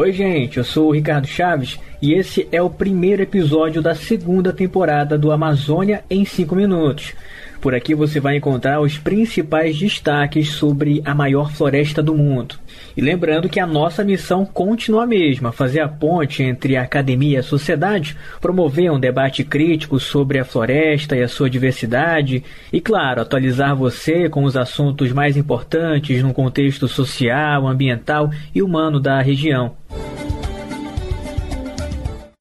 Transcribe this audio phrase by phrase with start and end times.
[0.00, 4.50] Oi, gente, eu sou o Ricardo Chaves e esse é o primeiro episódio da segunda
[4.50, 7.12] temporada do Amazônia em 5 Minutos.
[7.60, 12.54] Por aqui você vai encontrar os principais destaques sobre a maior floresta do mundo.
[12.96, 17.36] E lembrando que a nossa missão continua a mesma: fazer a ponte entre a academia
[17.36, 22.42] e a sociedade, promover um debate crítico sobre a floresta e a sua diversidade,
[22.72, 28.98] e, claro, atualizar você com os assuntos mais importantes no contexto social, ambiental e humano
[28.98, 29.76] da região.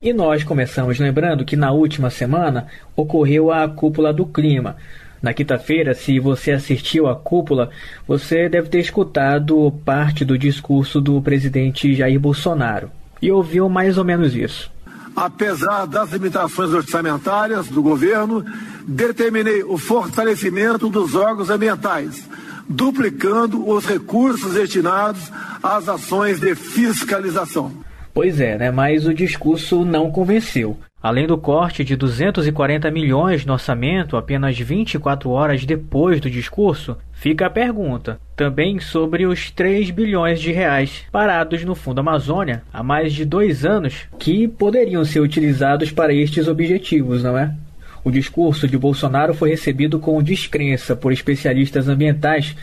[0.01, 4.77] E nós começamos lembrando que na última semana ocorreu a Cúpula do Clima.
[5.21, 7.69] Na quinta-feira, se você assistiu à cúpula,
[8.07, 12.89] você deve ter escutado parte do discurso do presidente Jair Bolsonaro
[13.21, 14.71] e ouviu mais ou menos isso.
[15.15, 18.45] Apesar das limitações orçamentárias do governo,
[18.87, 22.27] determinei o fortalecimento dos órgãos ambientais,
[22.69, 25.29] duplicando os recursos destinados
[25.61, 27.73] às ações de fiscalização.
[28.13, 28.71] Pois é, né?
[28.71, 30.77] Mas o discurso não convenceu.
[31.01, 37.45] Além do corte de 240 milhões no orçamento apenas 24 horas depois do discurso, fica
[37.45, 43.13] a pergunta também sobre os 3 bilhões de reais parados no Fundo Amazônia há mais
[43.13, 47.55] de dois anos que poderiam ser utilizados para estes objetivos, não é?
[48.03, 52.57] O discurso de Bolsonaro foi recebido com descrença por especialistas ambientais,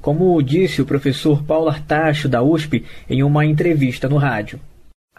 [0.00, 4.58] como disse o professor Paulo Artacho da USP em uma entrevista no rádio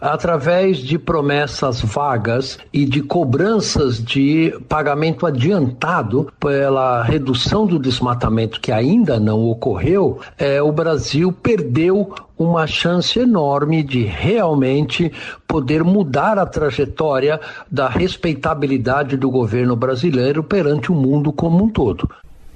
[0.04, 8.70] através de promessas vagas e de cobranças de pagamento adiantado pela redução do desmatamento que
[8.70, 15.10] ainda não ocorreu, é, o Brasil perdeu uma chance enorme de realmente
[15.48, 17.40] poder mudar a trajetória
[17.72, 22.10] da respeitabilidade do governo brasileiro perante o mundo como um todo.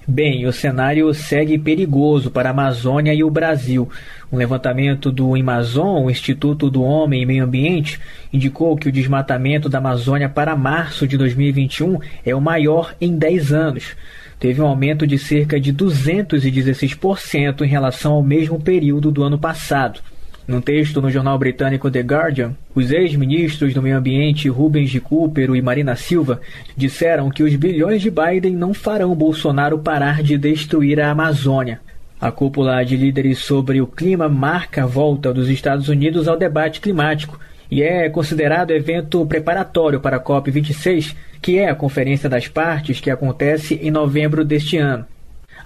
[0.10, 3.90] Bem, o cenário segue perigoso para a Amazônia e o Brasil.
[4.32, 8.00] Um levantamento do Amazon, o Instituto do Homem e Meio Ambiente,
[8.32, 13.52] indicou que o desmatamento da Amazônia para março de 2021 é o maior em 10
[13.52, 13.98] anos.
[14.40, 20.00] Teve um aumento de cerca de 216% em relação ao mesmo período do ano passado.
[20.48, 25.50] Num texto no jornal britânico The Guardian, os ex-ministros do Meio Ambiente Rubens de Cooper
[25.54, 26.40] e Marina Silva
[26.76, 31.82] disseram que os bilhões de Biden não farão Bolsonaro parar de destruir a Amazônia.
[32.20, 36.80] A cúpula de líderes sobre o clima marca a volta dos Estados Unidos ao debate
[36.80, 37.38] climático
[37.70, 43.12] e é considerado evento preparatório para a COP26, que é a Conferência das Partes que
[43.12, 45.06] acontece em novembro deste ano.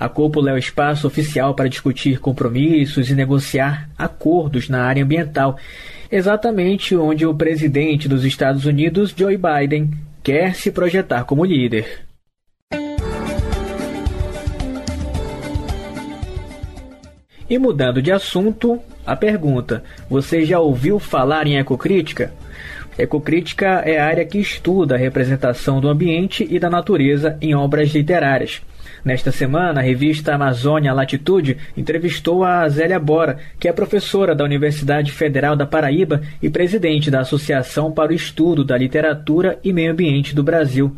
[0.02, 5.60] A cúpula é o espaço oficial para discutir compromissos e negociar acordos na área ambiental,
[6.12, 9.92] exatamente onde o presidente dos Estados Unidos, Joe Biden,
[10.24, 12.02] quer se projetar como líder.
[17.48, 22.34] E mudando de assunto, a pergunta: você já ouviu falar em ecocrítica?
[23.02, 27.90] Ecocrítica é a área que estuda a representação do ambiente e da natureza em obras
[27.90, 28.62] literárias.
[29.04, 35.12] Nesta semana, a revista Amazônia Latitude entrevistou a Zélia Bora, que é professora da Universidade
[35.12, 40.36] Federal da Paraíba e presidente da Associação para o Estudo da Literatura e Meio Ambiente
[40.36, 40.96] do Brasil.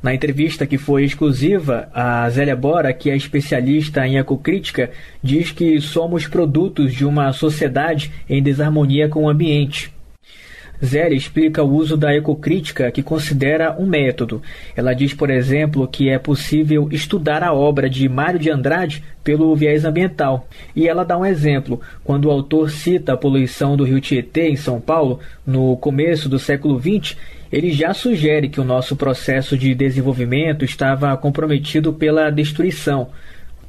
[0.00, 5.80] Na entrevista que foi exclusiva, a Zélia Bora, que é especialista em ecocrítica, diz que
[5.80, 9.92] somos produtos de uma sociedade em desarmonia com o ambiente.
[10.84, 14.42] Zélia explica o uso da ecocrítica, que considera um método.
[14.76, 19.54] Ela diz, por exemplo, que é possível estudar a obra de Mário de Andrade pelo
[19.54, 20.48] viés ambiental.
[20.74, 21.80] E ela dá um exemplo.
[22.02, 26.38] Quando o autor cita a poluição do rio Tietê, em São Paulo, no começo do
[26.38, 27.16] século XX,
[27.52, 33.08] ele já sugere que o nosso processo de desenvolvimento estava comprometido pela destruição.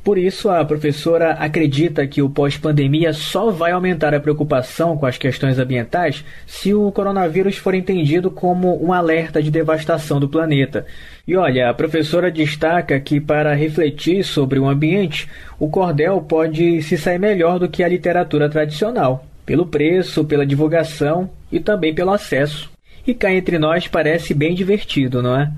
[0.03, 5.17] Por isso, a professora acredita que o pós-pandemia só vai aumentar a preocupação com as
[5.17, 10.85] questões ambientais se o coronavírus for entendido como um alerta de devastação do planeta.
[11.25, 16.97] E olha, a professora destaca que para refletir sobre o ambiente, o cordel pode se
[16.97, 22.69] sair melhor do que a literatura tradicional, pelo preço, pela divulgação e também pelo acesso.
[23.07, 25.49] E cá entre nós parece bem divertido, não é?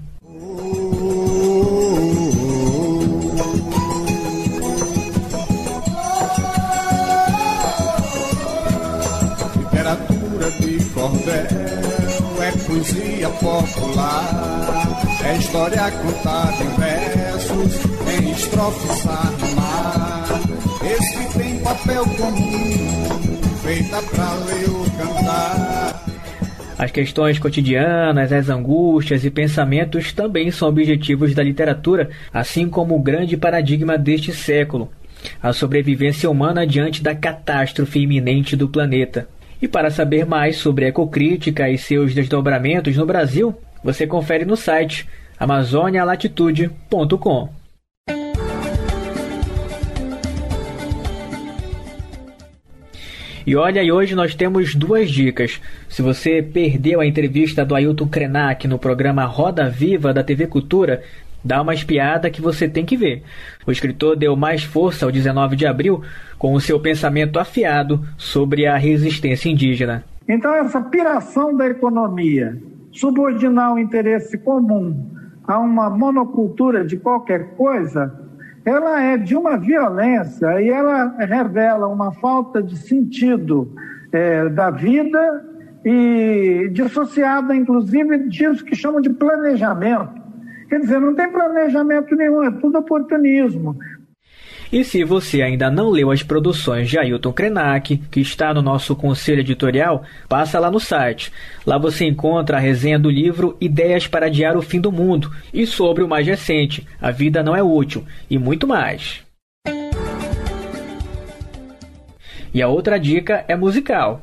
[12.76, 20.26] Poesia popular, é história contada em versos, em estrofes a rimar.
[20.84, 23.10] Esse tem papel comum,
[23.64, 26.04] feita pra ler ou cantar.
[26.78, 33.02] As questões cotidianas, as angústias e pensamentos também são objetivos da literatura, assim como o
[33.02, 34.92] grande paradigma deste século,
[35.42, 39.30] a sobrevivência humana diante da catástrofe iminente do planeta.
[39.66, 45.10] E para saber mais sobre ecocrítica e seus desdobramentos no Brasil, você confere no site
[45.40, 47.50] amazonialatitude.com.
[53.44, 55.60] E olha, e hoje nós temos duas dicas.
[55.90, 61.02] Se você perdeu a entrevista do Ailton Krenak no programa Roda Viva da TV Cultura,
[61.46, 63.22] dá uma espiada que você tem que ver.
[63.68, 66.02] O escritor deu mais força ao 19 de abril
[66.40, 70.04] com o seu pensamento afiado sobre a resistência indígena.
[70.28, 72.60] Então, essa piração da economia,
[72.92, 75.12] subordinar o interesse comum
[75.48, 78.12] a uma monocultura de qualquer coisa,
[78.66, 83.72] ela é de uma violência e ela revela uma falta de sentido
[84.12, 85.46] é, da vida
[85.86, 90.25] e dissociada, inclusive, disso que chamam de planejamento.
[90.70, 93.78] Quer dizer, não tem planejamento nenhum, é tudo oportunismo.
[94.72, 98.96] E se você ainda não leu as produções de Ailton Krenak, que está no nosso
[98.96, 101.32] conselho editorial, passa lá no site.
[101.66, 105.68] Lá você encontra a resenha do livro Ideias para Adiar o Fim do Mundo e
[105.68, 109.24] sobre o mais recente, A Vida Não é Útil, e muito mais.
[112.54, 114.22] E a outra dica é musical.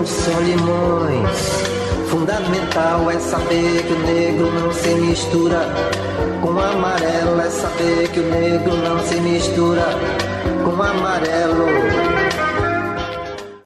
[0.00, 1.40] Questão são limões.
[2.08, 5.60] Fundamental é saber que o negro não se mistura
[6.40, 7.40] com o amarelo.
[7.40, 9.84] É saber que o negro não se mistura
[10.64, 11.66] com o amarelo.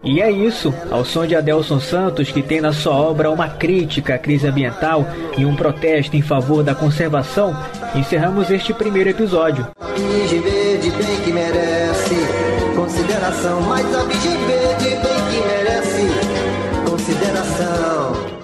[0.02, 4.16] E é isso, ao som de Adelson Santos, que tem na sua obra uma crítica
[4.16, 5.06] à crise ambiental
[5.38, 7.56] e um protesto em favor da conservação,
[7.94, 9.66] encerramos este primeiro episódio.
[17.54, 18.34] Consideração.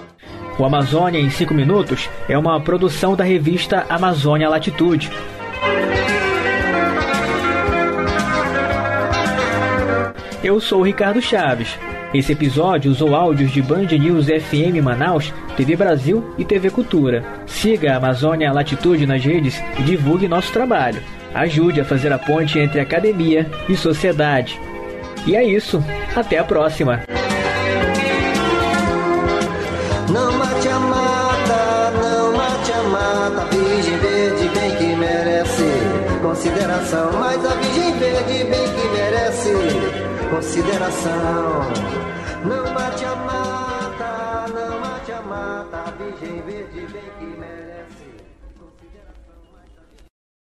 [0.57, 5.11] O Amazônia em 5 Minutos é uma produção da revista Amazônia Latitude.
[10.43, 11.77] Eu sou Ricardo Chaves.
[12.13, 17.23] Esse episódio usou áudios de Band News FM Manaus, TV Brasil e TV Cultura.
[17.45, 21.01] Siga a Amazônia Latitude nas redes e divulgue nosso trabalho.
[21.33, 24.59] Ajude a fazer a ponte entre academia e sociedade.
[25.25, 25.81] E é isso.
[26.13, 27.01] Até a próxima.
[36.31, 39.51] Consideração, mas a Virgem Verde bem que merece
[40.29, 41.11] consideração.
[42.45, 48.30] Não mate a mata, não mate a mata, Virgem Verde bem que merece